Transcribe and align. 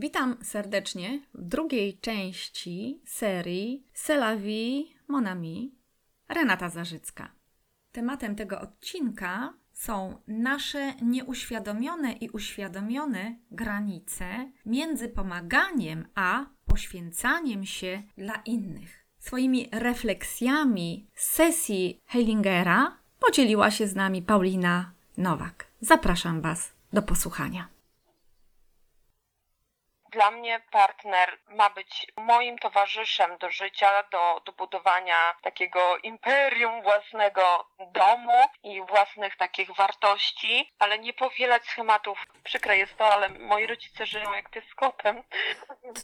Witam 0.00 0.36
serdecznie 0.42 1.20
w 1.34 1.44
drugiej 1.44 1.98
części 1.98 3.00
serii 3.04 3.86
Selawi 3.94 4.94
Monami 5.08 5.74
Renata 6.28 6.68
Zarzycka. 6.68 7.32
Tematem 7.92 8.36
tego 8.36 8.60
odcinka 8.60 9.54
są 9.72 10.22
nasze 10.28 10.94
nieuświadomione 11.02 12.12
i 12.12 12.30
uświadomione 12.30 13.36
granice 13.50 14.50
między 14.66 15.08
pomaganiem 15.08 16.08
a 16.14 16.46
poświęcaniem 16.66 17.66
się 17.66 18.02
dla 18.16 18.42
innych. 18.44 19.04
Swoimi 19.18 19.68
refleksjami 19.72 21.06
sesji 21.14 22.00
Heilingera 22.06 22.96
podzieliła 23.20 23.70
się 23.70 23.86
z 23.86 23.94
nami 23.94 24.22
Paulina 24.22 24.92
Nowak. 25.16 25.66
Zapraszam 25.80 26.40
Was 26.40 26.72
do 26.92 27.02
posłuchania. 27.02 27.77
Dla 30.10 30.30
mnie 30.30 30.60
partner 30.70 31.38
ma 31.48 31.70
być 31.70 32.06
moim 32.16 32.58
towarzyszem 32.58 33.38
do 33.38 33.50
życia, 33.50 34.02
do, 34.12 34.42
do 34.44 34.52
budowania 34.52 35.34
takiego 35.42 35.96
imperium 36.02 36.82
własnego 36.82 37.66
domu 37.92 38.44
i 38.62 38.82
własnych 38.82 39.36
takich 39.36 39.74
wartości, 39.76 40.72
ale 40.78 40.98
nie 40.98 41.12
powielać 41.12 41.66
schematów. 41.66 42.18
Przykre 42.44 42.78
jest 42.78 42.96
to, 42.96 43.12
ale 43.12 43.28
moi 43.28 43.66
rodzice 43.66 44.06
żyją 44.06 44.32
jak 44.32 44.50
ty 44.50 44.62
z 44.72 44.74
kotem. 44.74 45.22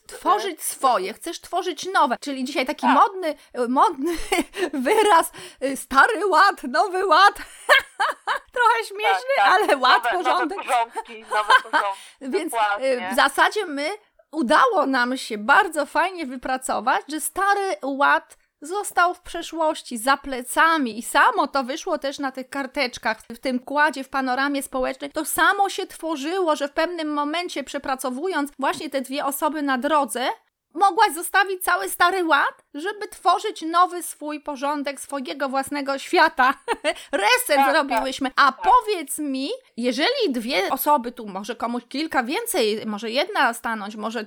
Tworzyć 0.06 0.62
swoje, 0.62 1.12
chcesz 1.12 1.40
tworzyć 1.40 1.86
nowe, 1.92 2.16
czyli 2.20 2.44
dzisiaj 2.44 2.66
taki 2.66 2.86
tak. 2.86 2.94
modny, 2.94 3.34
modny 3.68 4.12
wyraz, 4.88 5.32
y, 5.62 5.76
stary 5.76 6.26
ład, 6.26 6.62
nowy 6.62 7.06
ład. 7.06 7.34
Trochę 8.56 8.84
śmieszny, 8.88 9.34
tak, 9.36 9.46
tak. 9.46 9.62
ale 9.62 9.76
ład, 9.76 10.04
nowe, 10.04 10.16
porządek. 10.16 10.58
Nowe 10.58 10.70
porządki, 10.70 11.22
nowe 11.22 11.52
porządki. 11.62 12.00
Więc 12.38 12.52
y, 12.52 12.56
Dokładnie. 12.56 13.08
w 13.12 13.16
zasadzie 13.16 13.66
my 13.66 13.90
udało 14.32 14.86
nam 14.86 15.16
się 15.16 15.38
bardzo 15.38 15.86
fajnie 15.86 16.26
wypracować, 16.26 17.02
że 17.08 17.20
stary 17.20 17.76
ład 17.82 18.36
został 18.60 19.14
w 19.14 19.20
przeszłości, 19.20 19.98
za 19.98 20.16
plecami 20.16 20.98
i 20.98 21.02
samo 21.02 21.46
to 21.46 21.64
wyszło 21.64 21.98
też 21.98 22.18
na 22.18 22.32
tych 22.32 22.48
karteczkach, 22.48 23.20
w 23.20 23.38
tym 23.38 23.58
kładzie, 23.58 24.04
w 24.04 24.08
panoramie 24.08 24.62
społecznej. 24.62 25.10
To 25.10 25.24
samo 25.24 25.68
się 25.68 25.86
tworzyło, 25.86 26.56
że 26.56 26.68
w 26.68 26.72
pewnym 26.72 27.12
momencie 27.12 27.64
przepracowując 27.64 28.50
właśnie 28.58 28.90
te 28.90 29.00
dwie 29.00 29.24
osoby 29.24 29.62
na 29.62 29.78
drodze, 29.78 30.28
mogłaś 30.74 31.14
zostawić 31.14 31.62
cały 31.62 31.88
stary 31.88 32.24
ład, 32.24 32.64
żeby 32.74 33.08
tworzyć 33.08 33.62
nowy 33.62 34.02
swój 34.02 34.40
porządek, 34.40 35.00
swojego 35.00 35.48
własnego 35.48 35.98
świata. 35.98 36.54
Reset 37.12 37.56
tak, 37.56 37.72
zrobiłyśmy. 37.72 38.30
A 38.36 38.52
tak. 38.52 38.60
powiedz 38.62 39.18
mi, 39.18 39.50
jeżeli 39.76 40.30
dwie 40.32 40.70
osoby, 40.70 41.12
tu 41.12 41.26
może 41.26 41.56
komuś 41.56 41.82
kilka 41.88 42.22
więcej, 42.22 42.86
może 42.86 43.10
jedna 43.10 43.54
stanąć, 43.54 43.96
może 43.96 44.24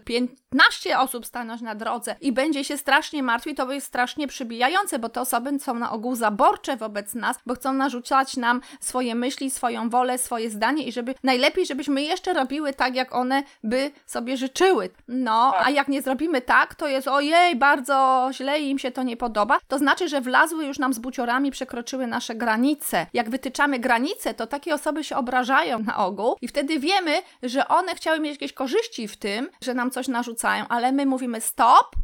piętnaście 0.50 1.00
osób 1.00 1.26
stanąć 1.26 1.62
na 1.62 1.76
drodze 1.76 2.16
i 2.22 2.32
będzie 2.32 2.64
się 2.64 2.78
strasznie 2.78 3.24
martwić, 3.24 3.58
to 3.58 3.72
jest 3.72 3.88
strasznie 3.88 4.28
przybijające, 4.28 5.00
bo 5.00 5.10
te 5.10 5.22
osoby 5.22 5.60
są 5.60 5.74
na 5.74 5.92
ogół 5.92 6.16
zaborcze 6.16 6.78
wobec 6.78 7.14
nas, 7.14 7.38
bo 7.46 7.56
chcą 7.56 7.74
narzucać 7.74 8.38
nam 8.38 8.62
swoje 8.80 9.16
myśli, 9.16 9.52
swoją 9.52 9.90
wolę, 9.90 10.18
swoje 10.18 10.50
zdanie 10.50 10.84
i 10.84 10.92
żeby 10.92 11.16
najlepiej, 11.24 11.66
żebyśmy 11.66 12.02
jeszcze 12.02 12.34
robiły 12.34 12.74
tak, 12.74 12.96
jak 12.96 13.16
one 13.16 13.44
by 13.64 13.92
sobie 14.06 14.38
życzyły. 14.38 14.90
No, 15.08 15.52
tak. 15.52 15.68
a 15.68 15.70
jak 15.70 15.88
nie 15.88 16.02
zrobimy 16.02 16.42
tak, 16.42 16.76
to 16.76 16.88
jest 16.88 17.08
ojej, 17.08 17.56
bardzo 17.56 18.30
źle 18.34 18.60
i 18.60 18.70
im 18.70 18.80
się 18.80 18.92
to 18.92 19.04
nie 19.04 19.18
podoba, 19.18 19.60
to 19.68 19.78
znaczy, 19.78 20.08
że 20.10 20.22
wlazły 20.22 20.66
już 20.66 20.80
nam 20.80 20.94
z 20.94 21.00
buciorami, 21.00 21.52
przekroczyły 21.52 22.08
nasze 22.08 22.36
granice. 22.36 23.06
Jak 23.14 23.30
wytyczamy 23.30 23.80
granice, 23.80 24.34
to 24.34 24.48
takie 24.48 24.74
osoby 24.74 25.04
się 25.04 25.16
obrażają 25.16 25.80
na 25.80 25.98
ogół 25.98 26.36
i 26.42 26.48
wtedy 26.48 26.80
wiemy, 26.80 27.22
że 27.44 27.68
one 27.68 27.96
chciały 27.96 28.20
mieć 28.20 28.32
jakieś 28.32 28.54
korzyści 28.54 29.08
w 29.08 29.18
tym, 29.18 29.50
że 29.62 29.74
nam 29.74 29.92
coś 29.92 30.08
narzucają, 30.08 30.38
ale 30.70 30.92
my 30.92 31.06
mówimy 31.06 31.42
stop, 31.42 31.96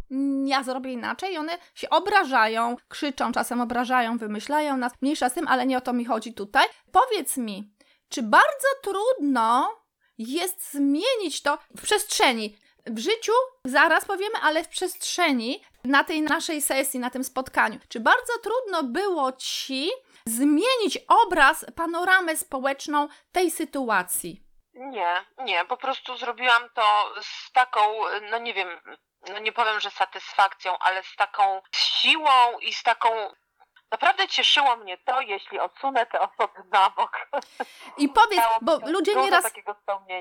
ja 0.45 0.63
zrobię 0.63 0.93
inaczej 0.93 1.33
i 1.33 1.37
one 1.37 1.57
się 1.75 1.89
obrażają, 1.89 2.75
krzyczą, 2.87 3.31
czasem 3.31 3.61
obrażają, 3.61 4.17
wymyślają 4.17 4.77
nas. 4.77 4.93
Mniejsza 5.01 5.29
z 5.29 5.33
tym, 5.33 5.47
ale 5.47 5.65
nie 5.65 5.77
o 5.77 5.81
to 5.81 5.93
mi 5.93 6.05
chodzi 6.05 6.33
tutaj. 6.33 6.65
Powiedz 6.91 7.37
mi, 7.37 7.73
czy 8.09 8.23
bardzo 8.23 8.67
trudno 8.83 9.71
jest 10.17 10.71
zmienić 10.71 11.41
to 11.41 11.57
w 11.77 11.81
przestrzeni 11.81 12.57
w 12.87 12.99
życiu, 12.99 13.31
zaraz 13.65 14.05
powiemy, 14.05 14.35
ale 14.41 14.63
w 14.63 14.67
przestrzeni, 14.67 15.61
na 15.83 16.03
tej 16.03 16.21
naszej 16.21 16.61
sesji, 16.61 16.99
na 16.99 17.09
tym 17.09 17.23
spotkaniu. 17.23 17.79
Czy 17.87 17.99
bardzo 17.99 18.33
trudno 18.43 18.83
było 18.83 19.31
ci 19.31 19.89
zmienić 20.25 20.99
obraz, 21.07 21.65
panoramę 21.75 22.37
społeczną 22.37 23.07
tej 23.31 23.51
sytuacji? 23.51 24.42
Nie, 24.73 25.25
nie, 25.37 25.65
po 25.65 25.77
prostu 25.77 26.17
zrobiłam 26.17 26.69
to 26.69 27.13
z 27.21 27.51
taką, 27.51 27.81
no 28.31 28.37
nie 28.37 28.53
wiem, 28.53 28.79
no 29.29 29.39
nie 29.39 29.51
powiem, 29.51 29.79
że 29.79 29.91
satysfakcją, 29.91 30.77
ale 30.79 31.03
z 31.03 31.15
taką 31.15 31.61
siłą 31.75 32.59
i 32.59 32.73
z 32.73 32.83
taką 32.83 33.09
Naprawdę 33.93 34.27
cieszyło 34.27 34.75
mnie 34.75 34.97
to, 34.97 35.21
jeśli 35.21 35.59
odsunę 35.59 36.05
te 36.05 36.19
osoby 36.19 36.59
na 36.71 36.89
bok. 36.89 37.11
I 37.97 38.09
powiedz, 38.09 38.41
bo 38.61 38.79
ludzie 38.85 39.15
nieraz, 39.15 39.45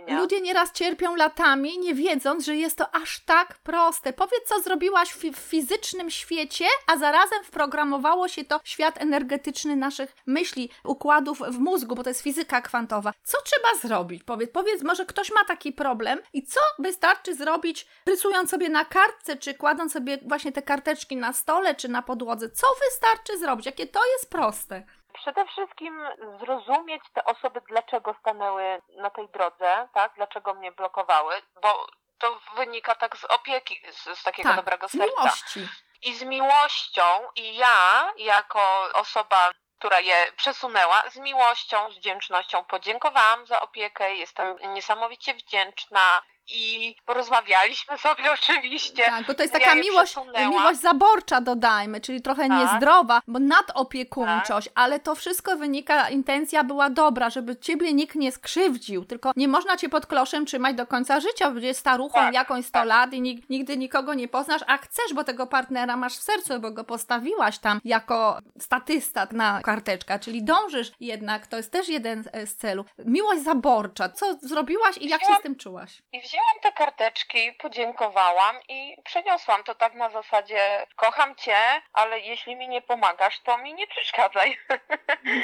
ludzie 0.09 0.41
nieraz 0.41 0.73
cierpią 0.73 1.17
latami, 1.17 1.79
nie 1.79 1.95
wiedząc, 1.95 2.45
że 2.45 2.57
jest 2.57 2.79
to 2.79 2.95
aż 2.95 3.21
tak 3.21 3.59
proste. 3.59 4.13
Powiedz, 4.13 4.45
co 4.47 4.61
zrobiłaś 4.61 5.09
w 5.09 5.37
fizycznym 5.37 6.11
świecie, 6.11 6.65
a 6.87 6.97
zarazem 6.97 7.45
wprogramowało 7.45 8.29
się 8.29 8.45
to 8.45 8.59
w 8.59 8.69
świat 8.69 9.01
energetyczny 9.01 9.77
naszych 9.77 10.17
myśli, 10.27 10.71
układów 10.85 11.39
w 11.39 11.59
mózgu, 11.59 11.95
bo 11.95 12.03
to 12.03 12.11
jest 12.11 12.23
fizyka 12.23 12.63
kwantowa. 12.63 13.13
Co 13.23 13.39
trzeba 13.43 13.75
zrobić? 13.75 14.25
Powiedz, 14.25 14.51
powiedz, 14.53 14.83
może 14.83 15.07
ktoś 15.07 15.33
ma 15.33 15.45
taki 15.45 15.73
problem 15.73 16.23
i 16.33 16.43
co 16.43 16.61
wystarczy 16.79 17.35
zrobić, 17.35 17.87
rysując 18.07 18.51
sobie 18.51 18.69
na 18.69 18.85
kartce, 18.85 19.37
czy 19.37 19.55
kładąc 19.55 19.93
sobie 19.93 20.19
właśnie 20.27 20.53
te 20.53 20.63
karteczki 20.63 21.17
na 21.17 21.33
stole, 21.33 21.75
czy 21.75 21.89
na 21.89 22.03
podłodze? 22.03 22.51
Co 22.51 22.67
wystarczy 22.85 23.39
zrobić? 23.39 23.62
Zrobić? 23.63 23.67
Jakie 23.67 23.93
to 23.93 24.01
jest 24.13 24.31
proste? 24.31 24.83
Przede 25.13 25.47
wszystkim 25.47 26.07
zrozumieć 26.41 27.03
te 27.15 27.25
osoby, 27.25 27.61
dlaczego 27.69 28.15
stanęły 28.21 28.83
na 28.97 29.11
tej 29.11 29.29
drodze, 29.29 29.89
tak? 29.95 30.13
Dlaczego 30.17 30.55
mnie 30.55 30.73
blokowały, 30.73 31.35
bo 31.63 31.87
to 32.19 32.41
wynika 32.57 32.95
tak 32.95 33.17
z 33.17 33.25
opieki, 33.25 33.81
z, 33.91 34.19
z 34.19 34.23
takiego 34.23 34.49
tak, 34.49 34.57
dobrego 34.57 34.89
serca. 34.89 35.07
Z 35.07 35.17
miłości. 35.17 35.69
I 36.03 36.15
z 36.15 36.23
miłością, 36.23 37.03
i 37.37 37.57
ja, 37.57 38.13
jako 38.17 38.89
osoba 38.95 39.51
która 39.79 40.01
je 40.01 40.33
przesunęła, 40.37 41.03
z 41.11 41.17
miłością, 41.17 41.91
z 41.91 41.97
wdzięcznością 41.97 42.65
podziękowałam 42.65 43.47
za 43.47 43.61
opiekę. 43.61 44.15
Jestem 44.15 44.57
niesamowicie 44.75 45.35
wdzięczna 45.35 46.23
i 46.49 46.95
porozmawialiśmy 47.05 47.99
sobie 47.99 48.33
oczywiście. 48.41 49.03
Tak, 49.05 49.27
bo 49.27 49.35
to 49.35 49.43
jest 49.43 49.53
taka 49.53 49.75
ja 49.75 49.83
miłość, 49.83 50.17
miłość 50.51 50.81
zaborcza, 50.81 51.41
dodajmy, 51.41 52.01
czyli 52.01 52.23
trochę 52.23 52.49
tak. 52.49 52.59
niezdrowa, 52.59 53.23
bo 53.27 53.39
nadopiekuńczość, 53.39 54.69
tak. 54.69 54.73
ale 54.77 55.01
to 55.01 55.15
wszystko 55.15 55.57
wynika, 55.57 56.09
intencja 56.09 56.65
była 56.65 56.91
dobra, 56.91 57.31
żeby 57.31 57.57
ciebie 57.57 57.93
nikt 57.93 58.17
nie 58.17 58.33
skrzywdził, 58.33 59.05
tylko 59.05 59.33
nie 59.37 59.49
można 59.49 59.77
cię 59.77 59.89
pod 59.89 60.07
kloszem 60.07 60.47
trzymać 60.47 60.77
do 60.77 60.87
końca 60.87 61.21
życia, 61.21 61.49
bo 61.49 61.55
będziesz 61.55 61.77
staruchą 61.77 62.15
tak, 62.15 62.35
jakąś 62.35 62.67
100 62.67 62.73
tak. 62.73 62.89
lat 62.89 63.13
i 63.13 63.43
nigdy 63.49 63.77
nikogo 63.77 64.15
nie 64.15 64.29
poznasz, 64.29 64.63
a 64.67 64.79
chcesz, 64.79 65.15
bo 65.15 65.25
tego 65.25 65.47
partnera 65.47 65.97
masz 65.97 66.17
w 66.17 66.23
sercu, 66.23 66.61
bo 66.61 66.71
go 66.71 66.85
postawiłaś 66.85 67.59
tam 67.59 67.81
jako 67.85 68.39
statysta 68.59 69.27
na 69.33 69.61
karteczka, 69.63 70.19
czyli 70.19 70.45
dążysz 70.45 70.93
jednak, 71.01 71.47
to 71.47 71.57
jest 71.57 71.73
też 71.73 71.89
jeden 71.89 72.25
z 72.47 72.55
celów. 72.55 72.87
Miłość 72.99 73.43
zaborcza, 73.43 74.09
co 74.09 74.35
zrobiłaś 74.43 74.99
i 74.99 75.09
jak 75.09 75.21
się 75.21 75.35
z 75.41 75.43
tym 75.43 75.57
czułaś? 75.57 76.03
I 76.13 76.21
wzięłam 76.33 76.61
te 76.61 76.73
karteczki, 76.73 77.53
podziękowałam 77.53 78.57
i 78.69 78.97
przeniosłam 79.05 79.65
to 79.65 79.75
tak 79.75 79.95
na 79.95 80.11
zasadzie 80.11 80.87
kocham 80.97 81.35
cię, 81.35 81.57
ale 81.93 82.21
jeśli 82.21 82.57
mi 82.57 82.69
nie 82.69 82.83
pomagasz, 82.83 83.41
to 83.41 83.59
mi 83.59 83.75
nie 83.75 83.87
przeszkadzaj. 83.87 84.59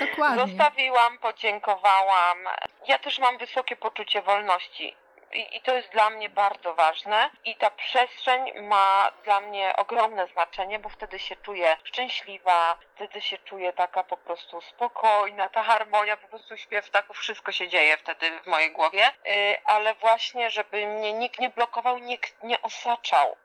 Dokładnie. 0.07 0.47
Zostawiłam, 0.47 1.19
podziękowałam. 1.19 2.39
Ja 2.87 2.99
też 2.99 3.19
mam 3.19 3.39
wysokie 3.39 3.77
poczucie 3.77 4.23
wolności 4.23 4.97
i, 5.33 5.57
I, 5.57 5.61
to 5.61 5.75
jest 5.75 5.89
dla 5.93 6.11
mnie 6.11 6.29
bardzo 6.29 6.75
ważne. 6.75 7.31
I 7.45 7.57
ta 7.57 7.71
przestrzeń 7.71 8.61
ma 8.61 9.13
dla 9.25 9.41
mnie 9.41 9.77
ogromne 9.77 10.27
znaczenie, 10.27 10.79
bo 10.79 10.89
wtedy 10.89 11.19
się 11.19 11.37
czuję 11.37 11.77
szczęśliwa, 11.85 12.77
wtedy 12.95 13.21
się 13.21 13.39
czuję 13.39 13.73
taka 13.73 14.05
po 14.05 14.17
prostu 14.17 14.61
spokojna, 14.61 15.49
ta 15.49 15.63
harmonia, 15.63 16.17
po 16.17 16.29
prostu 16.29 16.57
śpiew 16.57 16.91
taków, 16.91 17.19
wszystko 17.19 17.53
się 17.53 17.69
dzieje 17.69 17.97
wtedy 17.97 18.41
w 18.41 18.47
mojej 18.47 18.73
głowie. 18.73 19.11
Yy, 19.25 19.33
ale 19.65 19.95
właśnie, 19.95 20.51
żeby 20.51 20.87
mnie 20.87 21.13
nikt 21.13 21.41
nie 21.41 21.51
blokował, 21.51 21.99
nikt 21.99 22.43
nie 22.43 22.63
osaczał 22.63 23.37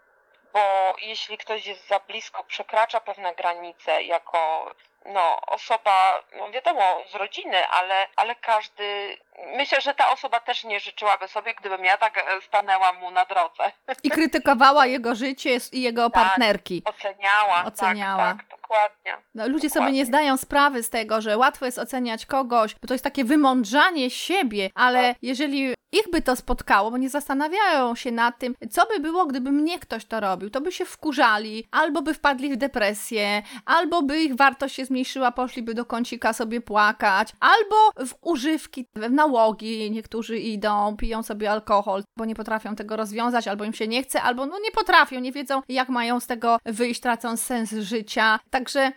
bo 0.53 0.95
jeśli 1.01 1.38
ktoś 1.38 1.65
jest 1.65 1.88
za 1.88 2.00
blisko, 2.00 2.44
przekracza 2.44 3.00
pewne 3.00 3.36
granice 3.36 4.03
jako 4.03 4.71
no, 5.05 5.41
osoba, 5.47 6.23
no 6.38 6.51
wiadomo, 6.51 6.97
z 7.11 7.15
rodziny, 7.15 7.67
ale, 7.67 8.07
ale 8.15 8.35
każdy, 8.35 9.17
myślę, 9.57 9.81
że 9.81 9.94
ta 9.94 10.11
osoba 10.11 10.39
też 10.39 10.63
nie 10.63 10.79
życzyłaby 10.79 11.27
sobie, 11.27 11.53
gdybym 11.53 11.85
ja 11.85 11.97
tak 11.97 12.17
e, 12.17 12.41
stanęła 12.41 12.94
mu 12.94 13.11
na 13.11 13.25
drodze. 13.25 13.71
I 14.03 14.09
krytykowała 14.09 14.85
jego 14.85 15.15
życie 15.15 15.57
i 15.71 15.81
jego 15.81 16.09
Tak. 16.09 16.23
partnerki. 16.23 16.81
Oceniała. 16.85 17.65
Oceniała. 17.65 18.23
Tak, 18.23 18.38
tak, 18.50 18.59
dokładnie. 18.61 19.17
No, 19.35 19.47
ludzie 19.47 19.69
sobie 19.69 19.79
Dokładnie. 19.79 20.00
nie 20.00 20.05
zdają 20.05 20.38
sprawy 20.38 20.83
z 20.83 20.89
tego, 20.89 21.21
że 21.21 21.38
łatwo 21.38 21.65
jest 21.65 21.79
oceniać 21.79 22.25
kogoś, 22.25 22.75
bo 22.75 22.88
to 22.88 22.94
jest 22.94 23.03
takie 23.03 23.23
wymądrzanie 23.23 24.09
siebie, 24.09 24.69
ale 24.75 25.07
Tak. 25.13 25.17
jeżeli 25.21 25.73
ich 25.91 26.09
by 26.11 26.21
to 26.21 26.35
spotkało, 26.35 26.91
bo 26.91 26.97
nie 26.97 27.09
zastanawiają 27.09 27.95
się 27.95 28.11
nad 28.11 28.39
tym, 28.39 28.55
co 28.71 28.85
by 28.85 29.00
było, 29.00 29.25
gdyby 29.25 29.51
mnie 29.51 29.79
ktoś 29.79 30.05
to 30.05 30.19
robił, 30.19 30.50
to 30.50 30.61
by 30.61 30.71
się 30.71 30.85
wkurzali, 30.85 31.67
albo 31.71 32.01
by 32.01 32.13
wpadli 32.13 32.50
w 32.53 32.55
depresję, 32.57 33.41
albo 33.65 34.01
by 34.01 34.19
ich 34.21 34.35
wartość 34.35 34.75
się 34.75 34.85
zmniejszyła, 34.94 35.31
poszliby 35.31 35.74
do 35.74 35.86
kącika 35.86 36.34
sobie 36.34 36.62
płakać, 36.62 37.30
albo 37.40 38.07
w 38.07 38.16
używki, 38.22 38.86
w 38.95 39.12
nałogi 39.12 39.92
niektórzy 39.92 40.38
idą, 40.38 40.98
piją 40.98 41.24
sobie 41.24 41.51
alkohol, 41.51 42.04
bo 42.18 42.25
nie 42.25 42.36
potrafią 42.36 42.75
tego 42.75 42.95
rozwiązać, 42.95 43.48
albo 43.48 43.63
im 43.63 43.74
się 43.74 43.88
nie 43.88 44.04
chce, 44.04 44.22
albo 44.22 44.45
no 44.45 44.60
nie 44.60 44.72
potrafią, 44.72 45.19
nie 45.19 45.31
wiedzą 45.31 45.62
jak 45.69 45.90
mają 45.90 46.19
z 46.19 46.28
tego 46.28 46.57
wyjść, 46.66 47.01
tracą 47.01 47.38
sens 47.38 47.72
życia. 47.72 48.40
Także 48.50 48.92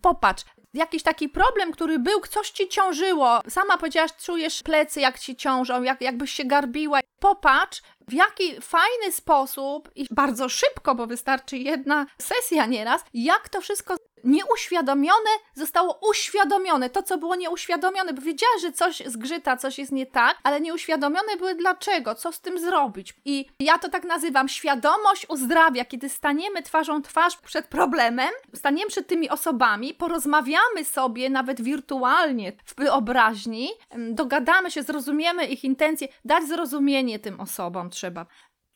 popatrz, 0.00 0.44
jakiś 0.74 1.02
taki 1.02 1.28
problem, 1.28 1.72
który 1.72 1.98
był, 1.98 2.20
coś 2.20 2.50
ci 2.50 2.68
ciążyło. 2.68 3.40
Sama 3.48 3.78
powiedziałaś, 3.78 4.10
czujesz 4.24 4.62
plecy, 4.62 5.00
jak 5.00 5.18
ci 5.18 5.36
ciążą, 5.36 5.82
jak, 5.82 6.00
jakbyś 6.00 6.32
się 6.32 6.44
garbiła. 6.44 7.00
Popatrz, 7.20 7.82
w 8.08 8.12
jaki 8.12 8.60
fajny 8.60 9.12
sposób 9.12 9.90
i 9.96 10.06
bardzo 10.10 10.48
szybko, 10.48 10.94
bo 10.94 11.06
wystarczy 11.06 11.58
jedna 11.58 12.06
sesja 12.18 12.66
nieraz, 12.66 13.04
jak 13.14 13.48
to 13.48 13.60
wszystko 13.60 13.96
nieuświadomione 14.24 15.30
zostało 15.54 16.00
uświadomione. 16.10 16.90
To, 16.90 17.02
co 17.02 17.18
było 17.18 17.34
nieuświadomione, 17.34 18.12
bo 18.12 18.22
wiedziałaś, 18.22 18.62
że 18.62 18.72
coś 18.72 19.02
zgrzyta, 19.06 19.56
coś 19.56 19.78
jest 19.78 19.92
nie 19.92 20.06
tak, 20.06 20.38
ale 20.42 20.60
nieuświadomione 20.60 21.36
były 21.38 21.54
dlaczego, 21.54 22.14
co 22.14 22.32
z 22.32 22.40
tym 22.40 22.58
zrobić. 22.58 23.14
I 23.24 23.46
ja 23.58 23.78
to 23.78 23.88
tak 23.88 24.04
nazywam, 24.04 24.48
świadomość 24.48 25.26
uzdrawia, 25.28 25.84
kiedy 25.84 26.08
staniemy 26.08 26.62
twarzą 26.62 27.02
twarz 27.02 27.36
przed 27.36 27.66
problemem, 27.66 28.30
staniemy 28.54 28.90
przed 28.90 29.06
tymi 29.06 29.30
osobami, 29.30 29.94
porozmawiamy 29.94 30.84
sobie 30.84 31.30
nawet 31.30 31.62
wirtualnie 31.62 32.52
w 32.64 32.74
wyobraźni, 32.74 33.68
dogadamy 34.10 34.70
się, 34.70 34.82
zrozumiemy 34.82 35.46
ich 35.46 35.64
intencje, 35.64 36.08
dać 36.24 36.44
zrozumienie 36.44 37.18
tym 37.18 37.40
osobom 37.40 37.90
trzeba. 37.90 38.26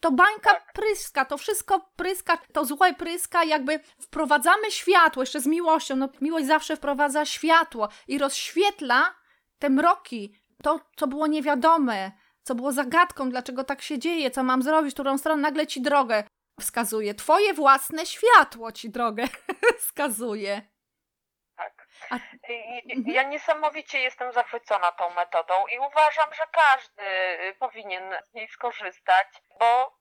To 0.01 0.11
bańka 0.13 0.51
Tak. 0.55 0.73
pryska, 0.73 1.25
to 1.25 1.39
wszystko 1.39 1.91
pryska, 1.97 2.37
to 2.53 2.65
złe 2.65 2.95
pryska, 2.95 3.45
jakby 3.45 3.81
wprowadzamy 4.01 4.71
światło, 4.71 5.23
jeszcze 5.23 5.41
z 5.41 5.47
miłością. 5.47 5.97
No, 5.97 6.09
miłość 6.21 6.47
zawsze 6.47 6.77
wprowadza 6.77 7.25
światło 7.25 7.89
i 8.09 8.19
rozświetla 8.19 9.15
te 9.59 9.71
mroki, 9.71 10.41
to, 10.63 10.81
co 10.97 11.07
było 11.07 11.27
niewiadome, 11.27 12.13
co 12.43 12.55
było 12.55 12.73
zagadką, 12.73 13.31
dlaczego 13.31 13.65
tak 13.65 13.83
się 13.83 13.99
dzieje, 13.99 14.31
co 14.31 14.43
mam 14.43 14.63
zrobić, 14.63 14.95
którą 14.95 15.19
stronę 15.19 15.43
nagle 15.43 15.67
ci 15.67 15.81
drogę 15.83 16.25
wskazuje. 16.61 17.15
Twoje 17.15 17.55
własne 17.55 18.07
światło 18.07 18.73
ci 18.73 18.91
drogę 18.91 19.25
wskazuje. 19.81 20.63
Tak. 21.57 21.73
A- 21.77 21.77
I- 21.77 21.77
i- 21.77 21.85
Mhm. 21.85 21.86
Ja 23.07 23.23
niesamowicie 23.23 24.01
jestem 24.01 24.33
zachwycona 24.33 24.93
tą 24.93 25.11
metodą 25.11 25.55
i 25.67 25.79
uważam, 25.79 26.35
że 26.35 26.43
każdy 26.53 27.03
y, 27.03 27.55
powinien 27.59 28.15
z 28.25 28.35
niej 28.35 28.49
skorzystać, 28.49 29.29
bo 29.59 29.97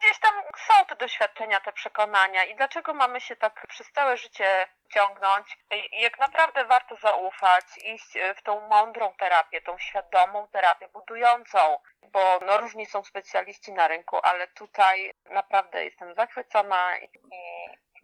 gdzieś 0.00 0.18
tam 0.18 0.34
są 0.56 0.84
te 0.86 0.96
doświadczenia, 0.96 1.60
te 1.60 1.72
przekonania 1.72 2.44
i 2.44 2.56
dlaczego 2.56 2.94
mamy 2.94 3.20
się 3.20 3.36
tak 3.36 3.66
przez 3.68 3.92
całe 3.92 4.16
życie 4.16 4.66
ciągnąć. 4.92 5.58
Jak 5.92 6.18
naprawdę 6.18 6.64
warto 6.64 6.96
zaufać, 6.96 7.64
iść 7.84 8.16
y, 8.16 8.34
w 8.34 8.42
tą 8.42 8.68
mądrą 8.68 9.14
terapię, 9.18 9.60
tą 9.60 9.78
świadomą 9.78 10.48
terapię, 10.48 10.88
budującą, 10.88 11.78
bo 12.02 12.40
no, 12.46 12.58
różni 12.58 12.86
są 12.86 13.04
specjaliści 13.04 13.72
na 13.72 13.88
rynku, 13.88 14.16
ale 14.22 14.48
tutaj 14.48 15.14
naprawdę 15.30 15.84
jestem 15.84 16.14
zachwycona 16.14 16.98
i 16.98 17.08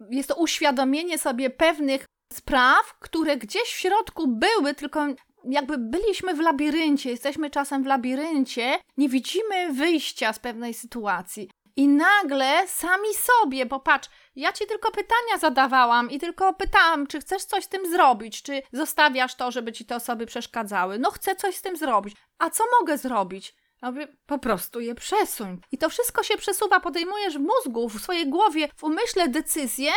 Jest 0.09 0.29
to 0.29 0.35
uświadomienie 0.35 1.17
sobie 1.17 1.49
pewnych 1.49 2.05
spraw, 2.33 2.99
które 2.99 3.37
gdzieś 3.37 3.63
w 3.63 3.79
środku 3.79 4.27
były, 4.27 4.73
tylko 4.73 5.05
jakby 5.43 5.77
byliśmy 5.77 6.33
w 6.33 6.39
labiryncie, 6.39 7.09
jesteśmy 7.09 7.49
czasem 7.49 7.83
w 7.83 7.87
labiryncie, 7.87 8.79
nie 8.97 9.09
widzimy 9.09 9.73
wyjścia 9.73 10.33
z 10.33 10.39
pewnej 10.39 10.73
sytuacji. 10.73 11.49
I 11.75 11.87
nagle 11.87 12.67
sami 12.67 13.09
sobie, 13.13 13.65
popatrz, 13.65 14.09
ja 14.35 14.53
ci 14.53 14.65
tylko 14.67 14.91
pytania 14.91 15.37
zadawałam 15.39 16.11
i 16.11 16.19
tylko 16.19 16.53
pytałam, 16.53 17.07
czy 17.07 17.19
chcesz 17.19 17.43
coś 17.43 17.63
z 17.63 17.69
tym 17.69 17.91
zrobić, 17.91 18.41
czy 18.41 18.61
zostawiasz 18.71 19.35
to, 19.35 19.51
żeby 19.51 19.73
ci 19.73 19.85
te 19.85 19.95
osoby 19.95 20.25
przeszkadzały. 20.25 20.99
No 20.99 21.11
chcę 21.11 21.35
coś 21.35 21.55
z 21.55 21.61
tym 21.61 21.77
zrobić. 21.77 22.15
A 22.39 22.49
co 22.49 22.63
mogę 22.79 22.97
zrobić? 22.97 23.55
Ja 23.81 23.91
mówię, 23.91 24.07
po 24.25 24.39
prostu 24.39 24.79
je 24.79 24.95
przesuń. 24.95 25.61
I 25.71 25.77
to 25.77 25.89
wszystko 25.89 26.23
się 26.23 26.37
przesuwa, 26.37 26.79
podejmujesz 26.79 27.37
w 27.37 27.41
mózgu, 27.41 27.89
w 27.89 28.01
swojej 28.01 28.29
głowie, 28.29 28.69
w 28.75 28.83
umyśle 28.83 29.27
decyzję, 29.27 29.91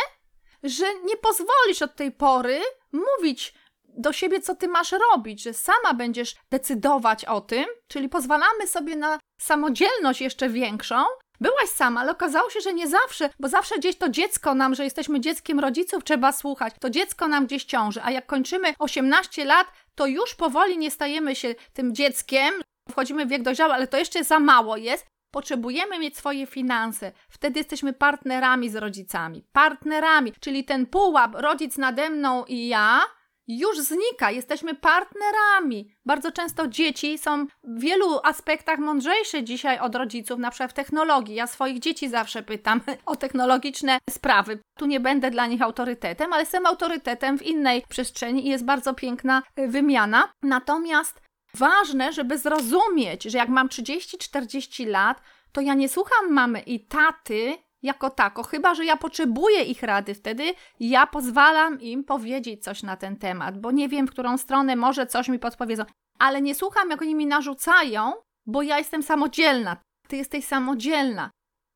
że 0.63 0.85
nie 1.03 1.17
pozwolisz 1.17 1.81
od 1.81 1.95
tej 1.95 2.11
pory 2.11 2.61
mówić 2.91 3.53
do 3.83 4.13
siebie, 4.13 4.41
co 4.41 4.55
ty 4.55 4.67
masz 4.67 4.91
robić, 4.91 5.43
że 5.43 5.53
sama 5.53 5.93
będziesz 5.93 6.35
decydować 6.51 7.25
o 7.25 7.41
tym, 7.41 7.65
czyli 7.87 8.09
pozwalamy 8.09 8.67
sobie 8.67 8.95
na 8.95 9.19
samodzielność 9.41 10.21
jeszcze 10.21 10.49
większą. 10.49 11.03
Byłaś 11.41 11.69
sama, 11.69 12.01
ale 12.01 12.11
okazało 12.11 12.49
się, 12.49 12.61
że 12.61 12.73
nie 12.73 12.87
zawsze, 12.87 13.29
bo 13.39 13.47
zawsze 13.47 13.77
gdzieś 13.77 13.97
to 13.97 14.09
dziecko 14.09 14.55
nam, 14.55 14.75
że 14.75 14.83
jesteśmy 14.83 15.19
dzieckiem 15.19 15.59
rodziców, 15.59 16.03
trzeba 16.03 16.31
słuchać. 16.31 16.73
To 16.79 16.89
dziecko 16.89 17.27
nam 17.27 17.45
gdzieś 17.45 17.63
ciąży, 17.63 18.01
a 18.03 18.11
jak 18.11 18.25
kończymy 18.25 18.73
18 18.79 19.45
lat, 19.45 19.67
to 19.95 20.05
już 20.05 20.35
powoli 20.35 20.77
nie 20.77 20.91
stajemy 20.91 21.35
się 21.35 21.55
tym 21.73 21.95
dzieckiem, 21.95 22.53
wchodzimy 22.91 23.25
w 23.25 23.29
wiek 23.29 23.43
dojrzały, 23.43 23.73
ale 23.73 23.87
to 23.87 23.97
jeszcze 23.97 24.23
za 24.23 24.39
mało 24.39 24.77
jest. 24.77 25.05
Potrzebujemy 25.31 25.99
mieć 25.99 26.17
swoje 26.17 26.45
finanse. 26.45 27.11
Wtedy 27.29 27.59
jesteśmy 27.59 27.93
partnerami 27.93 28.69
z 28.69 28.75
rodzicami. 28.75 29.43
Partnerami, 29.51 30.33
czyli 30.39 30.65
ten 30.65 30.85
pułap 30.85 31.35
rodzic 31.35 31.77
nade 31.77 32.09
mną 32.09 32.45
i 32.45 32.67
ja 32.67 33.01
już 33.47 33.79
znika. 33.79 34.31
Jesteśmy 34.31 34.75
partnerami. 34.75 35.95
Bardzo 36.05 36.31
często 36.31 36.67
dzieci 36.67 37.17
są 37.17 37.45
w 37.63 37.81
wielu 37.81 38.19
aspektach 38.23 38.79
mądrzejsze 38.79 39.43
dzisiaj 39.43 39.79
od 39.79 39.95
rodziców, 39.95 40.39
na 40.39 40.51
przykład 40.51 40.71
w 40.71 40.73
technologii. 40.73 41.35
Ja 41.35 41.47
swoich 41.47 41.79
dzieci 41.79 42.09
zawsze 42.09 42.43
pytam 42.43 42.81
o 43.05 43.15
technologiczne 43.15 43.97
sprawy. 44.09 44.59
Tu 44.77 44.85
nie 44.85 44.99
będę 44.99 45.31
dla 45.31 45.47
nich 45.47 45.61
autorytetem, 45.61 46.33
ale 46.33 46.41
jestem 46.41 46.65
autorytetem 46.65 47.37
w 47.37 47.41
innej 47.41 47.83
przestrzeni 47.89 48.47
i 48.47 48.49
jest 48.49 48.65
bardzo 48.65 48.93
piękna 48.93 49.41
y, 49.59 49.67
wymiana. 49.67 50.33
Natomiast 50.43 51.21
ważne, 51.53 52.13
żeby 52.13 52.37
zrozumieć, 52.37 53.23
że 53.23 53.37
jak 53.37 53.49
mam 53.49 53.67
30-40 53.67 54.87
lat, 54.87 55.21
to 55.51 55.61
ja 55.61 55.73
nie 55.73 55.89
słucham 55.89 56.33
mamy 56.33 56.59
i 56.59 56.87
taty 56.87 57.57
jako 57.81 58.09
tako, 58.09 58.43
chyba 58.43 58.75
że 58.75 58.85
ja 58.85 58.97
potrzebuję 58.97 59.63
ich 59.63 59.83
rady, 59.83 60.15
wtedy 60.15 60.53
ja 60.79 61.07
pozwalam 61.07 61.81
im 61.81 62.03
powiedzieć 62.03 62.63
coś 62.63 62.83
na 62.83 62.97
ten 62.97 63.17
temat, 63.17 63.59
bo 63.59 63.71
nie 63.71 63.89
wiem, 63.89 64.07
w 64.07 64.11
którą 64.11 64.37
stronę 64.37 64.75
może 64.75 65.07
coś 65.07 65.27
mi 65.27 65.39
podpowiedzą, 65.39 65.83
ale 66.19 66.41
nie 66.41 66.55
słucham, 66.55 66.89
jak 66.89 67.01
oni 67.01 67.15
mi 67.15 67.27
narzucają, 67.27 68.13
bo 68.45 68.61
ja 68.61 68.77
jestem 68.77 69.03
samodzielna. 69.03 69.77
Ty 70.07 70.17
jesteś 70.17 70.45
samodzielna. 70.45 71.29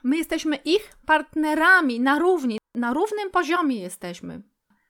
My 0.04 0.18
jesteśmy 0.18 0.56
ich 0.56 0.98
partnerami 1.06 2.00
na 2.00 2.20
równi, 2.20 2.58
na 2.76 2.94
równym 2.94 3.32
poziomie 3.32 3.82
jesteśmy. 3.82 4.42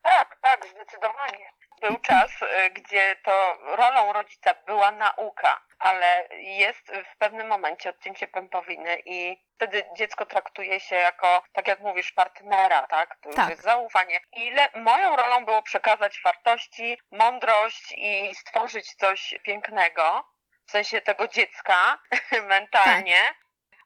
Tak, 0.04 0.40
tak, 0.42 0.66
zdecydowanie. 0.66 1.55
Był 1.90 2.00
czas, 2.00 2.42
y, 2.42 2.70
gdzie 2.70 3.16
to 3.24 3.58
rolą 3.62 4.14
rodzica 4.14 4.54
była 4.66 4.92
nauka, 4.92 5.62
ale 5.80 6.28
jest 6.32 6.92
w 7.14 7.18
pewnym 7.18 7.48
momencie 7.48 7.90
odcięcie 7.90 8.28
pępowiny 8.28 9.02
i 9.06 9.38
wtedy 9.56 9.84
dziecko 9.98 10.26
traktuje 10.26 10.80
się 10.80 10.96
jako, 10.96 11.44
tak 11.54 11.68
jak 11.68 11.80
mówisz, 11.80 12.12
partnera, 12.12 12.88
tak? 12.88 13.18
To 13.22 13.30
już 13.30 13.36
Tak. 13.36 13.50
jest 13.50 13.62
zaufanie. 13.62 14.20
Ile 14.32 14.70
moją 14.76 15.16
rolą 15.16 15.46
było 15.46 15.62
przekazać 15.62 16.22
wartości, 16.24 16.98
mądrość 17.12 17.94
i 17.98 18.36
stworzyć 18.36 18.96
coś 18.96 19.36
pięknego, 19.44 20.30
w 20.68 20.72
sensie 20.72 21.02
tego 21.02 21.28
dziecka 21.28 22.00
mentalnie, 22.48 23.22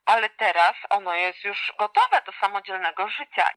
ale 0.05 0.29
teraz 0.29 0.75
ono 0.89 1.15
jest 1.15 1.43
już 1.43 1.73
gotowe 1.79 2.21
do 2.25 2.31
samodzielnego 2.31 3.07
życia. 3.07 3.49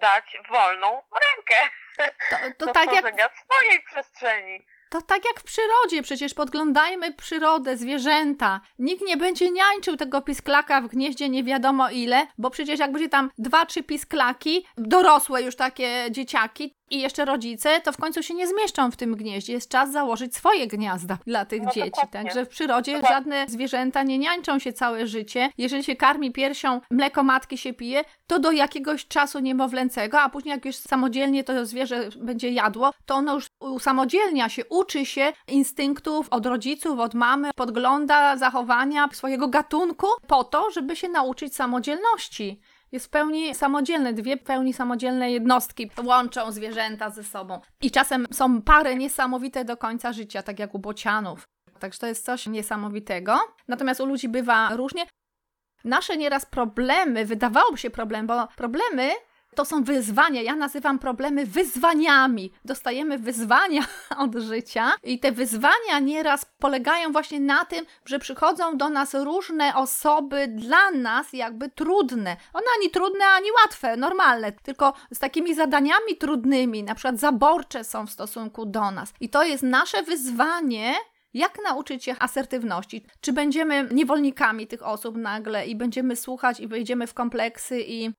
Dać 0.00 0.36
wolną 0.48 1.02
rękę 1.12 1.70
To, 1.96 2.36
to 2.58 2.66
do 2.66 2.72
tak 2.72 2.92
jak 2.92 3.32
swojej 3.36 3.82
przestrzeni. 3.82 4.66
To 4.96 5.02
tak 5.02 5.24
jak 5.24 5.40
w 5.40 5.44
przyrodzie, 5.44 6.02
przecież 6.02 6.34
podglądajmy 6.34 7.12
przyrodę, 7.12 7.76
zwierzęta. 7.76 8.60
Nikt 8.78 9.02
nie 9.06 9.16
będzie 9.16 9.50
niańczył 9.50 9.96
tego 9.96 10.22
pisklaka 10.22 10.80
w 10.80 10.86
gnieździe 10.88 11.28
nie 11.28 11.44
wiadomo 11.44 11.90
ile, 11.90 12.26
bo 12.38 12.50
przecież 12.50 12.80
jak 12.80 12.92
będzie 12.92 13.08
tam 13.08 13.30
dwa, 13.38 13.66
trzy 13.66 13.82
pisklaki, 13.82 14.66
dorosłe 14.76 15.42
już 15.42 15.56
takie 15.56 16.06
dzieciaki, 16.10 16.74
i 16.90 17.00
jeszcze 17.00 17.24
rodzice, 17.24 17.80
to 17.80 17.92
w 17.92 17.96
końcu 17.96 18.22
się 18.22 18.34
nie 18.34 18.46
zmieszczą 18.46 18.90
w 18.90 18.96
tym 18.96 19.14
gnieździe. 19.16 19.52
Jest 19.52 19.70
czas 19.70 19.92
założyć 19.92 20.36
swoje 20.36 20.66
gniazda 20.66 21.18
dla 21.26 21.44
tych 21.44 21.62
No 21.62 21.70
dzieci. 21.70 21.90
dokładnie. 21.90 22.10
Także 22.12 22.44
w 22.44 22.48
przyrodzie 22.48 22.92
Dokładnie. 22.92 23.16
żadne 23.16 23.46
zwierzęta 23.48 24.02
nie 24.02 24.18
niańczą 24.18 24.58
się 24.58 24.72
całe 24.72 25.06
życie. 25.06 25.50
Jeżeli 25.58 25.84
się 25.84 25.96
karmi 25.96 26.32
piersią, 26.32 26.80
mleko 26.90 27.22
matki 27.22 27.58
się 27.58 27.72
pije, 27.72 28.04
to 28.26 28.38
do 28.38 28.52
jakiegoś 28.52 29.06
czasu 29.06 29.38
niemowlęcego, 29.38 30.20
a 30.20 30.28
później 30.28 30.52
jak 30.54 30.64
już 30.64 30.76
samodzielnie 30.76 31.44
to 31.44 31.66
zwierzę 31.66 32.08
będzie 32.16 32.50
jadło, 32.50 32.90
to 33.06 33.14
ono 33.14 33.34
już 33.34 33.46
usamodzielnia 33.74 34.48
się, 34.48 34.62
uczy 34.68 35.06
się 35.06 35.32
instynktów 35.48 36.28
od 36.30 36.46
rodziców, 36.46 36.98
od 36.98 37.14
mamy, 37.14 37.50
podgląda 37.56 38.36
zachowania 38.36 39.08
swojego 39.12 39.48
gatunku 39.48 40.06
po 40.26 40.44
to, 40.44 40.70
żeby 40.70 40.96
się 40.96 41.08
nauczyć 41.08 41.54
samodzielności. 41.54 42.60
Jest 42.92 43.06
w 43.06 43.10
pełni 43.10 43.54
samodzielne, 43.54 44.12
dwie 44.12 44.36
pełni 44.36 44.72
samodzielne 44.72 45.32
jednostki 45.32 45.90
łączą 46.04 46.52
zwierzęta 46.52 47.10
ze 47.10 47.24
sobą. 47.24 47.60
I 47.82 47.90
czasem 47.90 48.26
są 48.32 48.62
pary 48.62 48.96
niesamowite 48.96 49.64
do 49.64 49.76
końca 49.76 50.12
życia, 50.12 50.42
tak 50.42 50.58
jak 50.58 50.74
u 50.74 50.78
bocianów. 50.78 51.44
Także 51.78 51.98
to 51.98 52.06
jest 52.06 52.24
coś 52.24 52.46
niesamowitego. 52.46 53.38
Natomiast 53.68 54.00
u 54.00 54.06
ludzi 54.06 54.28
bywa 54.28 54.76
różnie. 54.76 55.06
Nasze 55.84 56.16
nieraz 56.16 56.46
problemy, 56.46 57.24
wydawałoby 57.24 57.78
się 57.78 57.90
problem, 57.90 58.26
bo 58.26 58.46
problemy 58.56 59.10
to 59.56 59.64
są 59.64 59.84
wyzwania. 59.84 60.42
Ja 60.42 60.56
nazywam 60.56 60.98
problemy 60.98 61.46
wyzwaniami. 61.46 62.52
Dostajemy 62.64 63.18
wyzwania 63.18 63.82
od 64.24 64.34
życia 64.34 64.92
i 65.02 65.18
te 65.18 65.32
wyzwania 65.32 65.98
nieraz 66.02 66.46
polegają 66.58 67.12
właśnie 67.12 67.40
na 67.40 67.64
tym, 67.64 67.86
że 68.04 68.18
przychodzą 68.18 68.76
do 68.76 68.88
nas 68.88 69.14
różne 69.14 69.74
osoby 69.74 70.48
dla 70.48 70.90
nas 70.90 71.32
jakby 71.32 71.68
trudne. 71.70 72.36
One 72.52 72.66
ani 72.80 72.90
trudne, 72.90 73.24
ani 73.24 73.48
łatwe, 73.62 73.96
normalne, 73.96 74.52
tylko 74.52 74.94
z 75.10 75.18
takimi 75.18 75.54
zadaniami 75.54 76.16
trudnymi, 76.20 76.82
na 76.82 76.94
przykład 76.94 77.20
zaborcze 77.20 77.84
są 77.84 78.06
w 78.06 78.10
stosunku 78.10 78.66
do 78.66 78.90
nas. 78.90 79.12
I 79.20 79.28
to 79.28 79.44
jest 79.44 79.62
nasze 79.62 80.02
wyzwanie, 80.02 80.94
jak 81.34 81.58
nauczyć 81.64 82.04
się 82.04 82.16
asertywności? 82.18 83.06
Czy 83.20 83.32
będziemy 83.32 83.88
niewolnikami 83.92 84.66
tych 84.66 84.86
osób 84.86 85.16
nagle 85.16 85.66
i 85.66 85.76
będziemy 85.76 86.16
słuchać 86.16 86.60
i 86.60 86.68
wejdziemy 86.68 87.06
w 87.06 87.14
kompleksy 87.14 87.80
i 87.80 88.10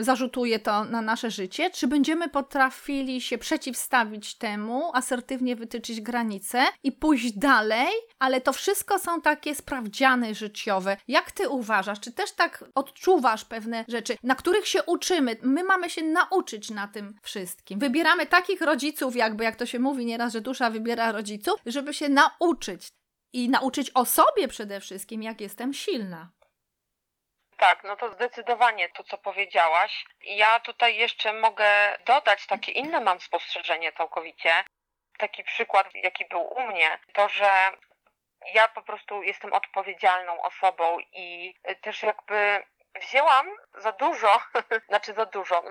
zarzutuje 0.00 0.58
to 0.58 0.84
na 0.84 1.02
nasze 1.02 1.30
życie? 1.30 1.70
Czy 1.70 1.86
będziemy 1.86 2.28
potrafili 2.28 3.20
się 3.20 3.38
przeciwstawić 3.38 4.34
temu, 4.34 4.90
asertywnie 4.94 5.56
wytyczyć 5.56 6.00
granice 6.00 6.64
i 6.82 6.92
pójść 6.92 7.32
dalej? 7.32 7.88
Ale 8.18 8.40
to 8.40 8.52
wszystko 8.52 8.98
są 8.98 9.20
takie 9.20 9.54
sprawdziany 9.54 10.34
życiowe. 10.34 10.96
Jak 11.08 11.30
ty 11.32 11.48
uważasz? 11.48 12.00
Czy 12.00 12.12
też 12.12 12.32
tak 12.32 12.64
odczuwasz 12.74 13.44
pewne 13.44 13.84
rzeczy, 13.88 14.16
na 14.22 14.34
których 14.34 14.66
się 14.66 14.82
uczymy? 14.82 15.36
My 15.42 15.64
mamy 15.64 15.90
się 15.90 16.02
nauczyć 16.02 16.70
na 16.70 16.88
tym 16.88 17.14
wszystkim. 17.22 17.78
Wybieramy 17.78 18.26
takich 18.26 18.60
rodziców, 18.60 19.16
jakby 19.16 19.44
jak 19.44 19.56
to 19.56 19.66
się 19.66 19.78
mówi 19.78 20.06
nieraz, 20.06 20.32
że 20.32 20.40
dusza 20.40 20.70
wybiera 20.70 21.12
rodziców, 21.12 21.60
żeby 21.66 21.94
się 21.94 22.08
nauczyć. 22.08 22.88
I 23.32 23.48
nauczyć 23.48 23.90
o 23.94 24.04
sobie 24.04 24.48
przede 24.48 24.80
wszystkim, 24.80 25.22
jak 25.22 25.40
jestem 25.40 25.74
silna. 25.74 26.35
Tak, 27.56 27.84
no 27.84 27.96
to 27.96 28.12
zdecydowanie 28.12 28.88
to, 28.88 29.04
co 29.04 29.18
powiedziałaś. 29.18 30.04
Ja 30.20 30.60
tutaj 30.60 30.96
jeszcze 30.96 31.32
mogę 31.32 31.98
dodać 32.06 32.46
takie 32.46 32.72
inne 32.72 33.00
mam 33.00 33.20
spostrzeżenie 33.20 33.92
całkowicie. 33.92 34.64
Taki 35.18 35.44
przykład, 35.44 35.86
jaki 35.94 36.24
był 36.24 36.42
u 36.42 36.60
mnie, 36.60 36.98
to 37.12 37.28
że 37.28 37.50
ja 38.54 38.68
po 38.68 38.82
prostu 38.82 39.22
jestem 39.22 39.52
odpowiedzialną 39.52 40.42
osobą 40.42 40.98
i 41.12 41.54
też 41.82 42.02
jakby 42.02 42.64
wzięłam 42.94 43.50
za 43.74 43.92
dużo, 43.92 44.40
znaczy 44.88 45.14
za 45.14 45.26
dużo, 45.26 45.62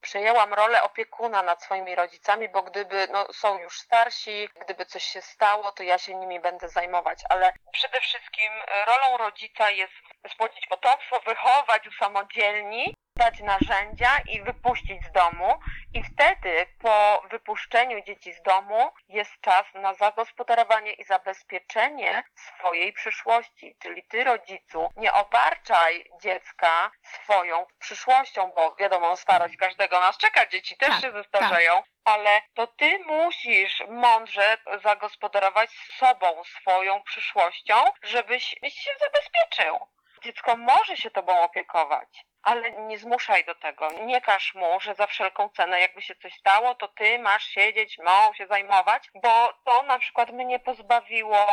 przejęłam 0.00 0.54
rolę 0.54 0.82
opiekuna 0.82 1.42
nad 1.42 1.62
swoimi 1.62 1.94
rodzicami, 1.94 2.48
bo 2.48 2.62
gdyby 2.62 3.08
no, 3.12 3.32
są 3.32 3.58
już 3.58 3.78
starsi, 3.78 4.48
gdyby 4.60 4.86
coś 4.86 5.04
się 5.04 5.22
stało, 5.22 5.72
to 5.72 5.82
ja 5.82 5.98
się 5.98 6.14
nimi 6.14 6.40
będę 6.40 6.68
zajmować, 6.68 7.22
ale 7.28 7.52
przede 7.72 8.00
wszystkim 8.00 8.52
rolą 8.86 9.16
rodzica 9.16 9.70
jest 9.70 10.07
spłodzić 10.28 10.66
potomstwo, 10.66 11.20
wychować, 11.20 11.86
usamodzielnić, 11.86 12.94
dać 13.16 13.40
narzędzia 13.40 14.10
i 14.32 14.42
wypuścić 14.42 15.04
z 15.04 15.12
domu. 15.12 15.60
I 15.94 16.02
wtedy 16.02 16.66
po 16.78 17.22
wypuszczeniu 17.30 18.02
dzieci 18.04 18.32
z 18.32 18.42
domu 18.42 18.90
jest 19.08 19.40
czas 19.40 19.66
na 19.74 19.94
zagospodarowanie 19.94 20.92
i 20.92 21.04
zabezpieczenie 21.04 22.22
swojej 22.34 22.92
przyszłości. 22.92 23.76
Czyli 23.82 24.02
ty, 24.02 24.24
rodzicu, 24.24 24.90
nie 24.96 25.12
obarczaj 25.12 26.10
dziecka 26.22 26.90
swoją 27.02 27.66
przyszłością, 27.78 28.52
bo 28.56 28.74
wiadomo, 28.74 29.16
starość 29.16 29.56
każdego 29.56 30.00
nas 30.00 30.18
czeka, 30.18 30.46
dzieci 30.46 30.76
też 30.76 30.88
Tak, 30.88 31.00
się 31.00 31.12
zestarzeją, 31.12 31.82
ale 32.04 32.42
to 32.54 32.66
ty 32.66 32.98
musisz 32.98 33.82
mądrze 33.88 34.58
zagospodarować 34.82 35.70
z 35.70 35.98
sobą 35.98 36.44
swoją 36.44 37.02
przyszłością, 37.02 37.74
żebyś 38.02 38.44
się 38.62 38.90
zabezpieczył. 39.00 39.78
Dziecko 40.22 40.56
może 40.56 40.96
się 40.96 41.10
tobą 41.10 41.40
opiekować, 41.40 42.24
ale 42.42 42.72
nie 42.72 42.98
zmuszaj 42.98 43.44
do 43.44 43.54
tego. 43.54 43.88
Nie 43.90 44.20
każ 44.20 44.54
mu, 44.54 44.80
że 44.80 44.94
za 44.94 45.06
wszelką 45.06 45.48
cenę, 45.48 45.80
jakby 45.80 46.02
się 46.02 46.14
coś 46.14 46.34
stało, 46.34 46.74
to 46.74 46.88
ty 46.88 47.18
masz 47.18 47.44
siedzieć, 47.44 47.98
mą 47.98 48.34
się 48.34 48.46
zajmować, 48.46 49.10
bo 49.14 49.52
to 49.64 49.82
na 49.82 49.98
przykład 49.98 50.30
mnie 50.30 50.58
pozbawiło. 50.58 51.46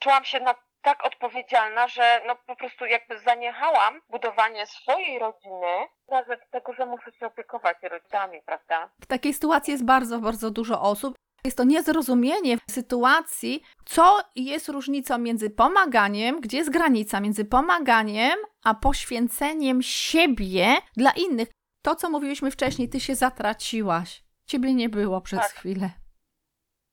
Czułam 0.00 0.24
się 0.24 0.40
na 0.40 0.54
tak 0.84 1.04
odpowiedzialna, 1.04 1.88
że 1.88 2.20
no 2.26 2.36
po 2.46 2.56
prostu 2.56 2.86
jakby 2.86 3.18
zaniechałam 3.18 4.00
budowanie 4.10 4.66
swojej 4.66 5.18
rodziny 5.18 5.88
na 6.08 6.24
rzecz 6.24 6.40
tego, 6.50 6.72
że 6.72 6.86
muszę 6.86 7.12
się 7.12 7.26
opiekować 7.26 7.76
rodzicami, 7.82 8.42
prawda? 8.46 8.90
W 9.00 9.06
takiej 9.06 9.34
sytuacji 9.34 9.72
jest 9.72 9.84
bardzo, 9.84 10.18
bardzo 10.18 10.50
dużo 10.50 10.80
osób. 10.80 11.14
Jest 11.44 11.56
to 11.56 11.64
niezrozumienie 11.64 12.56
sytuacji, 12.70 13.62
co 13.84 14.20
jest 14.36 14.68
różnicą 14.68 15.18
między 15.18 15.50
pomaganiem, 15.50 16.40
gdzie 16.40 16.56
jest 16.58 16.70
granica 16.70 17.20
między 17.20 17.44
pomaganiem 17.44 18.38
a 18.64 18.74
poświęceniem 18.74 19.82
siebie 19.82 20.76
dla 20.96 21.10
innych. 21.10 21.48
To, 21.82 21.94
co 21.94 22.10
mówiliśmy 22.10 22.50
wcześniej, 22.50 22.88
ty 22.88 23.00
się 23.00 23.14
zatraciłaś. 23.14 24.22
Ciebie 24.46 24.74
nie 24.74 24.88
było 24.88 25.20
przez 25.20 25.40
Tak. 25.40 25.50
chwilę. 25.52 25.90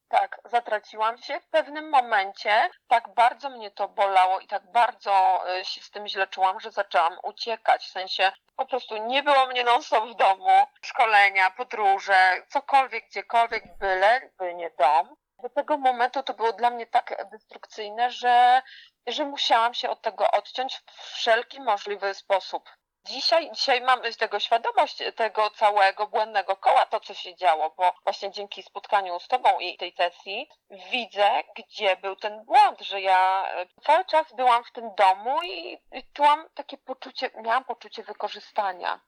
Tak, 0.10 0.40
zatraciłam 0.46 1.18
się 1.18 1.40
w 1.40 1.48
pewnym 1.48 1.90
momencie. 1.90 2.70
Tak 2.88 3.14
bardzo 3.16 3.50
mnie 3.50 3.72
to 3.72 3.88
bolało 3.88 4.40
i 4.40 4.48
tak 4.48 4.72
bardzo 4.72 5.44
y, 5.60 5.66
się 5.66 5.82
z 5.82 5.90
tym 5.92 6.08
źle 6.08 6.28
czułam, 6.28 6.60
że 6.60 6.72
zaczęłam 6.72 7.14
uciekać. 7.24 7.86
W 7.86 7.92
sensie 7.92 8.32
po 8.62 8.66
prostu 8.66 8.98
nie 8.98 9.24
było 9.24 9.48
mnie 9.48 9.64
non-stop 9.64 10.10
w 10.10 10.16
domu. 10.16 10.68
Szkolenia, 10.82 11.52
podróże, 11.52 12.44
cokolwiek, 12.50 13.08
gdziekolwiek, 13.08 13.78
byle, 13.78 14.32
by 14.40 14.54
nie 14.54 14.72
dom. 14.80 15.16
Do 15.44 15.50
tego 15.50 15.78
momentu 15.78 16.24
to 16.24 16.34
było 16.34 16.54
dla 16.54 16.70
mnie 16.70 16.88
tak 16.88 17.30
destrukcyjne, 17.32 18.12
że, 18.12 18.62
że 19.08 19.26
musiałam 19.26 19.74
się 19.74 19.90
od 19.90 20.02
tego 20.02 20.32
odciąć 20.32 20.82
w 20.86 21.02
wszelki 21.02 21.62
możliwy 21.62 22.14
sposób. 22.14 22.70
Dzisiaj, 23.12 23.52
dzisiaj 23.52 23.82
mam 23.82 24.02
tego 24.20 24.40
świadomość 24.40 25.04
tego 25.16 25.50
całego 25.50 26.08
błędnego 26.08 26.56
koła, 26.56 26.86
to 26.86 27.00
co 27.00 27.14
się 27.14 27.36
działo, 27.36 27.74
bo 27.78 27.94
właśnie 28.04 28.32
dzięki 28.32 28.64
spotkaniu 28.64 29.20
z 29.20 29.28
Tobą 29.28 29.60
i 29.60 29.78
tej 29.78 29.92
sesji 29.92 30.50
widzę, 30.92 31.44
gdzie 31.56 31.96
był 31.96 32.16
ten 32.16 32.46
błąd, 32.46 32.82
że 32.82 33.02
ja 33.02 33.46
e, 33.48 33.66
cały 33.84 34.06
czas 34.06 34.34
byłam 34.34 34.64
w 34.64 34.72
tym 34.72 34.96
domu 34.96 35.44
i, 35.44 35.74
i 35.74 36.04
czułam 36.14 36.50
takie 36.54 36.78
poczucie, 36.78 37.30
miałam 37.36 37.64
poczucie 37.64 38.04
wykorzystania. 38.04 39.00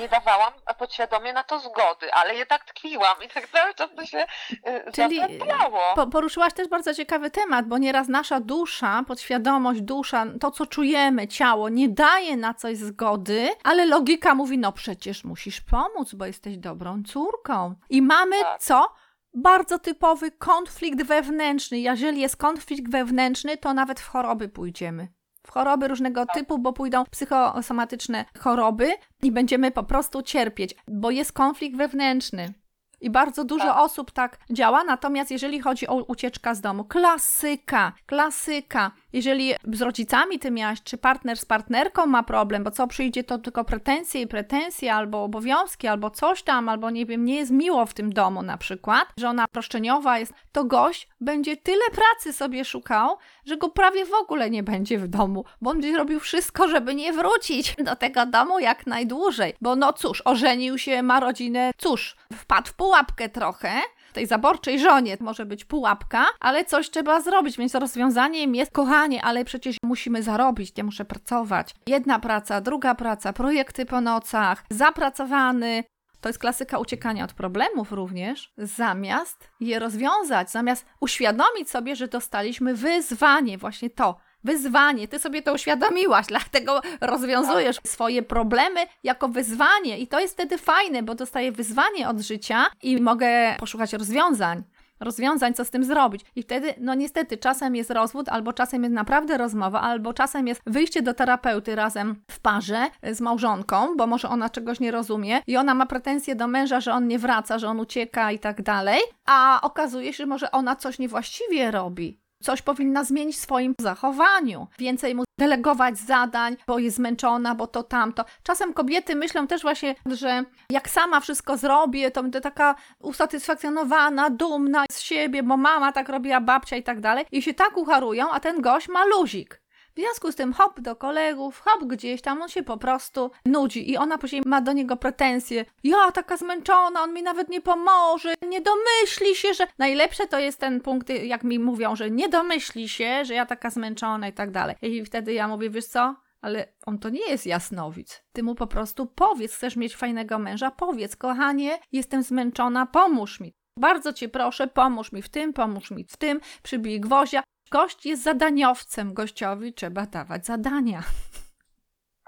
Nie 0.00 0.08
dawałam 0.08 0.52
podświadomie 0.78 1.32
na 1.32 1.44
to 1.44 1.58
zgody, 1.58 2.12
ale 2.12 2.34
jednak 2.34 2.64
tkwiłam 2.64 3.16
i 3.24 3.28
tak 3.28 3.48
cały 3.48 3.74
czas 3.74 3.90
to 3.96 4.06
się 4.06 4.26
e, 4.64 4.92
Czyli 4.92 5.20
zapętlało. 5.20 5.80
Po, 5.94 6.06
poruszyłaś 6.06 6.52
też 6.52 6.68
bardzo 6.68 6.94
ciekawy 6.94 7.30
temat, 7.30 7.66
bo 7.66 7.78
nieraz 7.78 8.08
nasza 8.08 8.40
dusza, 8.40 9.02
podświadomość, 9.06 9.80
dusza, 9.80 10.26
to 10.40 10.50
co 10.50 10.66
czujemy, 10.66 11.28
ciało 11.28 11.68
nie 11.68 11.88
daje 11.88 12.36
na 12.36 12.54
coś 12.54 12.76
zgody, 12.76 13.48
ale 13.64 13.86
logika 13.86 14.34
mówi, 14.34 14.58
no 14.58 14.72
przecież 14.72 15.24
musisz 15.24 15.60
pomóc, 15.60 16.14
bo 16.14 16.26
jesteś 16.26 16.58
dobrą 16.58 17.02
córką. 17.02 17.74
I 17.90 18.02
mamy 18.02 18.40
Tak. 18.40 18.60
co? 18.60 18.94
Bardzo 19.34 19.78
typowy 19.78 20.30
konflikt 20.30 21.02
wewnętrzny. 21.02 21.78
Jeżeli 21.78 22.20
jest 22.20 22.36
konflikt 22.36 22.90
wewnętrzny, 22.90 23.56
to 23.56 23.74
nawet 23.74 24.00
w 24.00 24.08
choroby 24.08 24.48
pójdziemy. 24.48 25.08
W 25.46 25.50
choroby 25.50 25.88
różnego 25.88 26.26
typu, 26.26 26.58
bo 26.58 26.72
pójdą 26.72 27.04
psychosomatyczne 27.04 28.24
choroby 28.38 28.92
i 29.22 29.32
będziemy 29.32 29.70
po 29.70 29.82
prostu 29.82 30.22
cierpieć, 30.22 30.74
bo 30.88 31.10
jest 31.10 31.32
konflikt 31.32 31.76
wewnętrzny. 31.76 32.54
I 33.00 33.10
bardzo 33.10 33.44
dużo 33.44 33.64
Tak. 33.64 33.78
osób 33.78 34.10
tak 34.10 34.38
działa, 34.50 34.84
natomiast 34.84 35.30
jeżeli 35.30 35.60
chodzi 35.60 35.88
o 35.88 35.94
ucieczkę 35.94 36.54
z 36.54 36.60
domu, 36.60 36.84
klasyka, 36.84 37.92
klasyka. 38.06 38.90
Jeżeli 39.12 39.54
z 39.72 39.82
rodzicami 39.82 40.38
ty 40.38 40.50
miałaś, 40.50 40.82
czy 40.82 40.98
partner 40.98 41.36
z 41.38 41.44
partnerką 41.44 42.06
ma 42.06 42.22
problem, 42.22 42.64
bo 42.64 42.70
co 42.70 42.86
przyjdzie, 42.86 43.24
to 43.24 43.38
tylko 43.38 43.64
pretensje 43.64 44.20
i 44.20 44.26
pretensje, 44.26 44.94
albo 44.94 45.24
obowiązki, 45.24 45.88
albo 45.88 46.10
coś 46.10 46.42
tam, 46.42 46.68
albo 46.68 46.90
nie 46.90 47.06
wiem, 47.06 47.24
nie 47.24 47.34
jest 47.36 47.50
miło 47.50 47.86
w 47.86 47.94
tym 47.94 48.12
domu 48.12 48.42
na 48.42 48.58
przykład, 48.58 49.08
że 49.18 49.28
ona 49.28 49.44
roszczeniowa 49.54 50.18
jest, 50.18 50.32
to 50.52 50.64
gość 50.64 51.08
będzie 51.20 51.56
tyle 51.56 51.84
pracy 51.92 52.32
sobie 52.32 52.64
szukał, 52.64 53.16
że 53.44 53.56
go 53.56 53.68
prawie 53.68 54.06
w 54.06 54.14
ogóle 54.14 54.50
nie 54.50 54.62
będzie 54.62 54.98
w 54.98 55.08
domu, 55.08 55.44
bo 55.60 55.70
on 55.70 55.80
będzie 55.80 55.98
robił 55.98 56.20
wszystko, 56.20 56.68
żeby 56.68 56.94
nie 56.94 57.12
wrócić 57.12 57.76
do 57.84 57.96
tego 57.96 58.26
domu 58.26 58.58
jak 58.58 58.86
najdłużej. 58.86 59.54
Bo 59.60 59.76
no 59.76 59.92
cóż, 59.92 60.22
ożenił 60.24 60.78
się, 60.78 61.02
ma 61.02 61.20
rodzinę, 61.20 61.70
cóż, 61.76 62.16
wpadł 62.32 62.68
w 62.68 62.74
pułapkę 62.86 63.28
trochę, 63.28 63.70
tej 64.12 64.26
zaborczej 64.26 64.80
żonie 64.80 65.16
może 65.20 65.46
być 65.46 65.64
pułapka, 65.64 66.26
ale 66.40 66.64
coś 66.64 66.90
trzeba 66.90 67.20
zrobić, 67.20 67.56
więc 67.56 67.74
rozwiązaniem 67.74 68.54
jest 68.54 68.72
kochanie, 68.72 69.22
ale 69.24 69.44
przecież 69.44 69.76
musimy 69.82 70.22
zarobić, 70.22 70.72
ja 70.76 70.84
muszę 70.84 71.04
pracować. 71.04 71.74
Jedna 71.86 72.18
praca, 72.18 72.60
druga 72.60 72.94
praca, 72.94 73.32
projekty 73.32 73.86
po 73.86 74.00
nocach, 74.00 74.64
zapracowany. 74.70 75.84
To 76.20 76.28
jest 76.28 76.38
klasyka 76.38 76.78
uciekania 76.78 77.24
od 77.24 77.32
problemów 77.32 77.92
również, 77.92 78.52
zamiast 78.58 79.50
je 79.60 79.78
rozwiązać, 79.78 80.50
zamiast 80.50 80.86
uświadomić 81.00 81.70
sobie, 81.70 81.96
że 81.96 82.08
dostaliśmy 82.08 82.74
wyzwanie, 82.74 83.58
właśnie 83.58 83.90
to, 83.90 84.16
wyzwanie. 84.46 85.08
Ty 85.08 85.18
sobie 85.18 85.42
to 85.42 85.54
uświadomiłaś, 85.54 86.26
dlatego 86.34 86.80
rozwiązujesz 87.00 87.76
swoje 87.86 88.22
problemy 88.22 88.80
jako 89.04 89.28
wyzwanie 89.28 89.98
i 89.98 90.06
to 90.06 90.20
jest 90.20 90.34
wtedy 90.34 90.58
fajne, 90.58 91.02
bo 91.02 91.14
dostaję 91.14 91.52
wyzwanie 91.52 92.08
od 92.08 92.20
życia 92.20 92.66
i 92.82 93.00
mogę 93.00 93.56
poszukać 93.58 93.92
rozwiązań. 93.92 94.62
Rozwiązań, 95.00 95.54
co 95.54 95.64
z 95.64 95.70
tym 95.70 95.84
zrobić. 95.84 96.24
I 96.36 96.42
wtedy, 96.42 96.74
no 96.80 96.94
niestety, 96.94 97.36
czasem 97.36 97.76
jest 97.76 97.90
rozwód, 97.90 98.28
albo 98.28 98.52
czasem 98.52 98.82
jest 98.82 98.94
naprawdę 98.94 99.38
rozmowa, 99.38 99.80
albo 99.80 100.12
czasem 100.12 100.46
jest 100.46 100.62
wyjście 100.66 101.02
do 101.02 101.14
terapeuty 101.14 101.74
razem 101.74 102.22
w 102.30 102.40
parze 102.40 102.86
z 103.12 103.20
małżonką, 103.20 103.96
bo 103.96 104.06
może 104.06 104.28
ona 104.28 104.50
czegoś 104.50 104.80
nie 104.80 104.90
rozumie 104.90 105.40
i 105.46 105.56
ona 105.56 105.74
ma 105.74 105.86
pretensje 105.86 106.36
do 106.36 106.46
męża, 106.46 106.80
że 106.80 106.92
on 106.92 107.08
nie 107.08 107.18
wraca, 107.18 107.58
że 107.58 107.68
on 107.68 107.80
ucieka 107.80 108.32
i 108.32 108.38
tak 108.38 108.62
dalej, 108.62 109.00
a 109.26 109.60
okazuje 109.62 110.12
się, 110.12 110.16
że 110.16 110.26
może 110.26 110.50
ona 110.50 110.76
coś 110.76 110.98
niewłaściwie 110.98 111.70
robi. 111.70 112.25
Coś 112.46 112.62
powinna 112.62 113.04
zmienić 113.04 113.36
w 113.36 113.40
swoim 113.40 113.74
zachowaniu. 113.80 114.66
Więcej 114.78 115.14
mu 115.14 115.24
delegować 115.38 115.98
zadań, 115.98 116.56
bo 116.66 116.78
jest 116.78 116.96
zmęczona, 116.96 117.54
bo 117.54 117.66
to 117.66 117.82
tamto. 117.82 118.24
Czasem 118.42 118.72
kobiety 118.72 119.14
myślą 119.14 119.46
też 119.46 119.62
właśnie, 119.62 119.94
że 120.06 120.44
jak 120.70 120.88
sama 120.88 121.20
wszystko 121.20 121.56
zrobię, 121.56 122.10
to 122.10 122.22
będę 122.22 122.40
taka 122.40 122.74
usatysfakcjonowana, 123.00 124.30
dumna 124.30 124.84
z 124.92 125.00
siebie, 125.00 125.42
bo 125.42 125.56
mama 125.56 125.92
tak 125.92 126.08
robiła, 126.08 126.40
babcia 126.40 126.76
i 126.76 126.82
tak 126.82 127.00
dalej. 127.00 127.24
I 127.32 127.42
się 127.42 127.54
tak 127.54 127.76
ucharują, 127.76 128.30
a 128.30 128.40
ten 128.40 128.60
gość 128.60 128.88
ma 128.88 129.04
luzik. 129.04 129.65
W 129.96 129.98
związku 129.98 130.32
z 130.32 130.36
tym 130.36 130.52
hop 130.52 130.80
do 130.80 130.96
kolegów, 130.96 131.60
hop 131.60 131.84
gdzieś 131.84 132.22
tam, 132.22 132.42
on 132.42 132.48
się 132.48 132.62
po 132.62 132.76
prostu 132.76 133.30
nudzi 133.46 133.90
i 133.90 133.96
ona 133.96 134.18
później 134.18 134.42
ma 134.46 134.60
do 134.60 134.72
niego 134.72 134.96
pretensje. 134.96 135.64
Ja 135.84 136.12
taka 136.12 136.36
zmęczona, 136.36 137.02
on 137.02 137.14
mi 137.14 137.22
nawet 137.22 137.48
nie 137.48 137.60
pomoże, 137.60 138.34
nie 138.48 138.60
domyśli 138.60 139.34
się, 139.34 139.54
że... 139.54 139.66
Najlepsze 139.78 140.26
to 140.26 140.38
jest 140.38 140.60
ten 140.60 140.80
punkt, 140.80 141.08
jak 141.08 141.44
mi 141.44 141.58
mówią, 141.58 141.96
że 141.96 142.10
nie 142.10 142.28
domyśli 142.28 142.88
się, 142.88 143.24
że 143.24 143.34
ja 143.34 143.46
taka 143.46 143.70
zmęczona 143.70 144.28
i 144.28 144.32
tak 144.32 144.50
dalej. 144.50 144.76
I 144.82 145.04
wtedy 145.04 145.32
ja 145.32 145.48
mówię, 145.48 145.70
wiesz 145.70 145.86
co? 145.86 146.16
Ale 146.40 146.72
on 146.86 146.98
to 146.98 147.08
nie 147.08 147.30
jest 147.30 147.46
jasnowic. 147.46 148.22
Ty 148.32 148.42
mu 148.42 148.54
po 148.54 148.66
prostu 148.66 149.06
powiedz, 149.06 149.54
chcesz 149.54 149.76
mieć 149.76 149.96
fajnego 149.96 150.38
męża, 150.38 150.70
powiedz, 150.70 151.16
kochanie, 151.16 151.78
jestem 151.92 152.22
zmęczona, 152.22 152.86
pomóż 152.86 153.40
mi. 153.40 153.54
Bardzo 153.78 154.12
cię 154.12 154.28
proszę, 154.28 154.66
pomóż 154.66 155.12
mi 155.12 155.22
w 155.22 155.28
tym, 155.28 155.52
pomóż 155.52 155.90
mi 155.90 156.04
w 156.04 156.16
tym, 156.16 156.40
przybij 156.62 157.00
gwoździa. 157.00 157.42
Gość 157.70 158.06
jest 158.06 158.22
zadaniowcem, 158.22 159.14
gościowi 159.14 159.74
trzeba 159.74 160.06
dawać 160.06 160.46
zadania. 160.46 161.02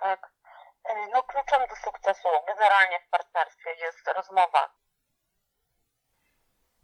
Tak. 0.01 0.33
No 1.13 1.23
kluczem 1.23 1.61
do 1.69 1.77
sukcesu 1.77 2.29
generalnie 2.47 2.99
w 3.07 3.11
partnerstwie 3.11 3.71
jest 3.81 4.09
rozmowa. 4.17 4.79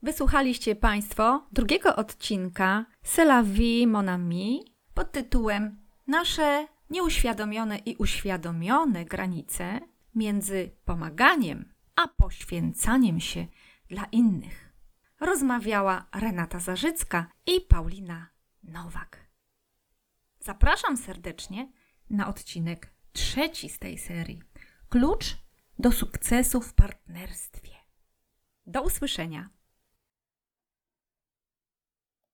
Wysłuchaliście 0.03 0.77
Państwo 0.77 1.47
drugiego 1.53 1.97
odcinka 1.97 2.85
C'est 3.05 3.23
la 3.23 3.43
vie, 3.43 3.87
mon 3.87 4.09
ami 4.09 4.75
pod 4.95 5.13
tytułem 5.13 5.85
Nasze 6.07 6.67
nieuświadomione 6.91 7.79
i 7.79 7.97
uświadomione 7.97 9.05
granice 9.05 9.81
między 10.15 10.71
pomaganiem 10.85 11.75
a 11.97 12.09
poświęcaniem 12.09 13.21
się 13.21 13.47
dla 13.89 14.05
innych. 14.13 14.73
Rozmawiała 15.21 16.07
Renata 16.15 16.59
Zarzycka 16.59 17.27
i 17.47 17.61
Paulina 17.61 18.34
Nowak. 18.65 19.27
Zapraszam 20.41 20.97
serdecznie 20.97 21.73
na 22.11 22.29
odcinek 22.29 22.93
trzeci 23.13 23.69
z 23.69 23.79
tej 23.79 23.99
serii. 23.99 24.43
Klucz 24.89 25.37
do 25.79 25.93
sukcesu 25.93 26.61
w 26.61 26.75
partnerstwie. 26.75 27.75
Do 28.67 28.83
usłyszenia. 28.83 29.51